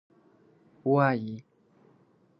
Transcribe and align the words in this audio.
وایي. 0.91 1.33